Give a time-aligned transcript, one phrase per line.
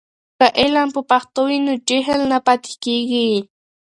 [0.39, 3.29] که علم په پښتو وي نو جهل نه پاتې کېږي.